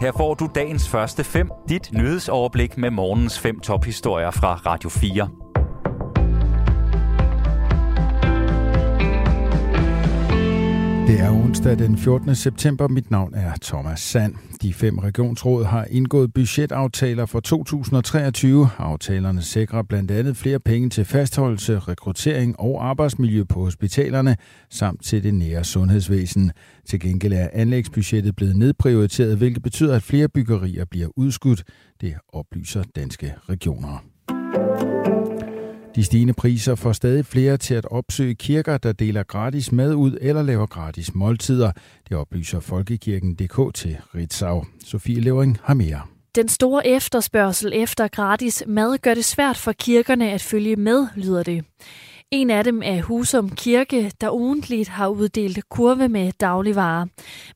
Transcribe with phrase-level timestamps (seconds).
[0.00, 5.49] Her får du dagens første fem, dit nyhedsoverblik med morgens fem tophistorier fra Radio 4.
[11.10, 12.34] Det er onsdag den 14.
[12.34, 12.88] september.
[12.88, 14.34] Mit navn er Thomas Sand.
[14.62, 18.68] De fem regionsråd har indgået budgetaftaler for 2023.
[18.78, 24.36] Aftalerne sikrer blandt andet flere penge til fastholdelse, rekruttering og arbejdsmiljø på hospitalerne,
[24.68, 26.52] samt til det nære sundhedsvæsen.
[26.86, 31.62] Til gengæld er anlægsbudgettet blevet nedprioriteret, hvilket betyder, at flere byggerier bliver udskudt.
[32.00, 34.04] Det oplyser danske regioner.
[35.94, 40.18] De stigende priser får stadig flere til at opsøge kirker, der deler gratis mad ud
[40.20, 41.72] eller laver gratis måltider.
[42.08, 44.64] Det oplyser Folkekirken.dk til Ritzau.
[44.84, 46.00] Sofie Levering har mere.
[46.34, 51.42] Den store efterspørgsel efter gratis mad gør det svært for kirkerne at følge med, lyder
[51.42, 51.64] det.
[52.30, 57.06] En af dem er Husum Kirke, der ugentligt har uddelt kurve med dagligvarer.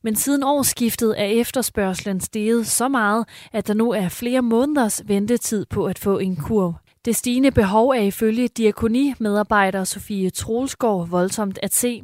[0.03, 5.65] Men siden årsskiftet er efterspørgselen steget så meget, at der nu er flere måneders ventetid
[5.69, 6.84] på at få en kurv.
[7.05, 12.01] Det stigende behov er ifølge diakoni-medarbejder Sofie Troelsgaard voldsomt at se.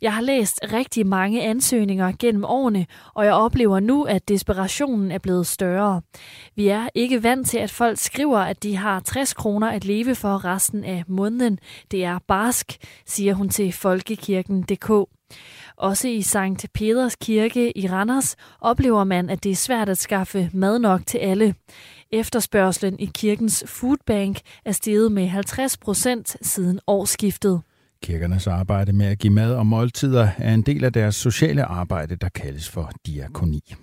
[0.00, 5.18] Jeg har læst rigtig mange ansøgninger gennem årene, og jeg oplever nu, at desperationen er
[5.18, 6.02] blevet større.
[6.56, 10.14] Vi er ikke vant til, at folk skriver, at de har 60 kroner at leve
[10.14, 11.58] for resten af måneden.
[11.90, 12.76] Det er barsk,
[13.06, 14.90] siger hun til Folkekirken.dk.
[15.76, 20.50] Også i Sankt Peders Kirke i Randers oplever man, at det er svært at skaffe
[20.52, 21.54] mad nok til alle.
[22.14, 27.60] Efterspørgselen i kirkens foodbank er steget med 50 procent siden årsskiftet.
[28.02, 32.16] Kirkernes arbejde med at give mad og måltider er en del af deres sociale arbejde,
[32.16, 33.74] der kaldes for diakoni.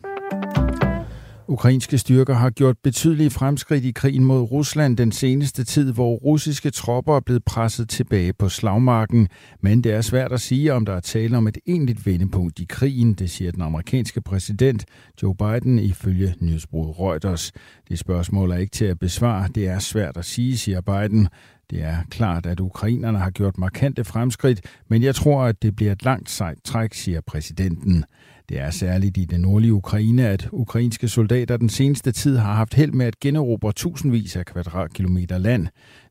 [1.50, 6.70] Ukrainske styrker har gjort betydelige fremskridt i krigen mod Rusland den seneste tid, hvor russiske
[6.70, 9.28] tropper er blevet presset tilbage på slagmarken.
[9.62, 12.66] Men det er svært at sige, om der er tale om et egentligt vendepunkt i
[12.70, 14.86] krigen, det siger den amerikanske præsident
[15.24, 17.52] Joe Biden ifølge nyhedsbruget Reuters.
[17.90, 19.50] Det spørgsmål er ikke til at besvare.
[19.56, 21.28] Det er svært at sige, siger Biden.
[21.70, 25.92] Det er klart, at ukrainerne har gjort markante fremskridt, men jeg tror, at det bliver
[25.92, 28.06] et langt sejt træk, siger præsidenten.
[28.50, 32.74] Det er særligt i den nordlige Ukraine, at ukrainske soldater den seneste tid har haft
[32.74, 35.68] held med at generobre tusindvis af kvadratkilometer land.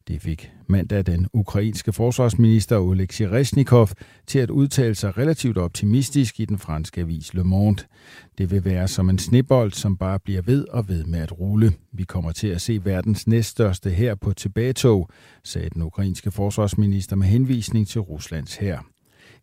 [0.09, 3.88] Det fik mandag den ukrainske forsvarsminister Oleksiy Resnikov
[4.27, 7.82] til at udtale sig relativt optimistisk i den franske avis Le Monde.
[8.38, 11.72] Det vil være som en snebold, som bare bliver ved og ved med at rulle.
[11.93, 15.10] Vi kommer til at se verdens næststørste her på tilbagetog,
[15.44, 18.78] sagde den ukrainske forsvarsminister med henvisning til Ruslands her.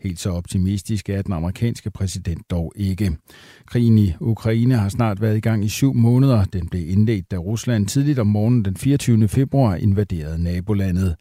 [0.01, 3.17] Helt så optimistisk er den amerikanske præsident dog ikke.
[3.66, 6.44] Krigen i Ukraine har snart været i gang i syv måneder.
[6.44, 9.28] Den blev indledt, da Rusland tidligt om morgenen den 24.
[9.28, 11.16] februar invaderede nabolandet.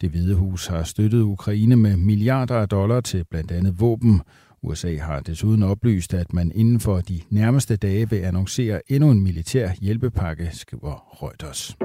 [0.00, 4.20] Det Hvide Hus har støttet Ukraine med milliarder af dollar til blandt andet våben.
[4.62, 9.22] USA har desuden oplyst, at man inden for de nærmeste dage vil annoncere endnu en
[9.22, 11.76] militær hjælpepakke, skriver Reuters.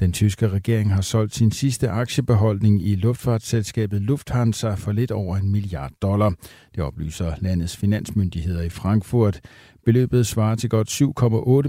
[0.00, 5.52] Den tyske regering har solgt sin sidste aktiebeholdning i luftfartsselskabet Lufthansa for lidt over en
[5.52, 6.32] milliard dollar.
[6.74, 9.40] Det oplyser landets finansmyndigheder i Frankfurt.
[9.84, 10.90] Beløbet svarer til godt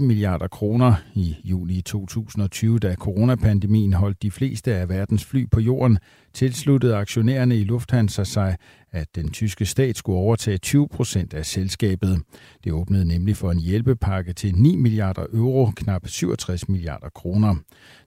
[0.00, 0.94] milliarder kroner.
[1.14, 5.98] I juli 2020, da coronapandemien holdt de fleste af verdens fly på jorden,
[6.34, 8.56] tilsluttede aktionærerne i Lufthansa sig,
[8.92, 12.22] at den tyske stat skulle overtage 20 procent af selskabet.
[12.64, 17.54] Det åbnede nemlig for en hjælpepakke til 9 milliarder euro, knap 67 milliarder kroner.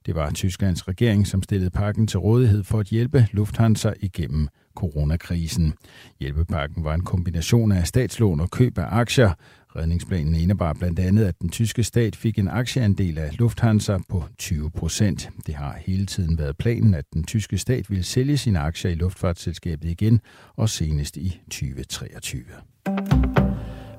[0.06, 5.74] Det var Tysklands regering, som stillede pakken til rådighed for at hjælpe Lufthansa igennem coronakrisen.
[6.20, 9.34] Hjælpepakken var en kombination af statslån og køb af aktier.
[9.76, 14.72] Redningsplanen indebar blandt andet, at den tyske stat fik en aktieandel af Lufthansa på 20
[14.72, 15.30] procent.
[15.48, 18.96] Det har hele tiden været planen, at den tyske stat ville sælge sine aktier i
[18.96, 20.22] luftfartsselskabet igen,
[20.56, 22.44] og senest i 2023.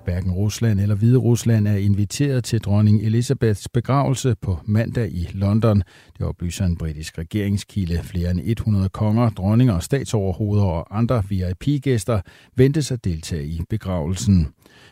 [0.04, 5.82] Hverken Rusland eller Hvide Rusland er inviteret til dronning Elisabeths begravelse på mandag i London.
[6.18, 8.00] Det oplyser en britisk regeringskilde.
[8.02, 12.20] Flere end 100 konger, dronninger, statsoverhoveder og andre VIP-gæster
[12.56, 14.48] ventes at deltage i begravelsen.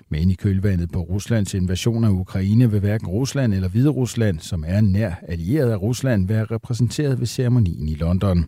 [0.08, 4.64] Men i kølvandet på Ruslands invasion af Ukraine vil hverken Rusland eller Hvide Rusland, som
[4.66, 8.46] er nær allieret af Rusland, være repræsenteret ved ceremonien i London.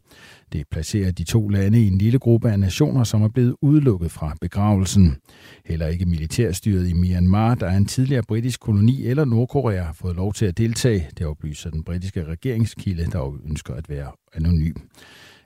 [0.53, 4.11] Det placerer de to lande i en lille gruppe af nationer, som er blevet udelukket
[4.11, 5.17] fra begravelsen.
[5.65, 10.17] Heller ikke militærstyret i Myanmar, der er en tidligere britisk koloni eller Nordkorea, har fået
[10.17, 11.09] lov til at deltage.
[11.19, 14.75] Det oplyser den britiske regeringskilde, der ønsker at være anonym.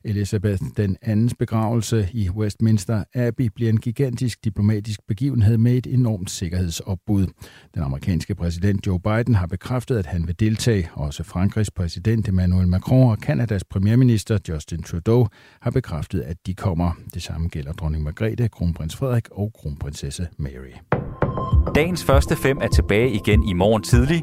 [0.04, 6.30] Elizabeth den andens begravelse i Westminster Abbey bliver en gigantisk diplomatisk begivenhed med et enormt
[6.30, 7.26] sikkerhedsopbud.
[7.74, 10.88] Den amerikanske præsident Joe Biden har bekræftet, at han vil deltage.
[10.94, 15.26] Også Frankrigs præsident Emmanuel Macron og Kanadas premierminister Justin Trudeau
[15.60, 16.92] har bekræftet, at de kommer.
[17.14, 20.74] Det samme gælder dronning Margrethe, kronprins Frederik og kronprinsesse Mary.
[21.74, 24.22] Dagens første fem er tilbage igen i morgen tidlig.